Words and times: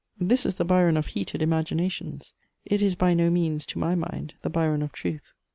This 0.19 0.47
is 0.47 0.55
the 0.55 0.65
Byron 0.65 0.97
of 0.97 1.05
heated 1.05 1.43
imaginations: 1.43 2.33
it 2.65 2.81
is 2.81 2.95
by 2.95 3.13
no 3.13 3.29
means, 3.29 3.67
to 3.67 3.77
my 3.77 3.93
mind, 3.93 4.33
the 4.41 4.49
Byron 4.49 4.81
of 4.81 4.91
truth. 4.91 5.31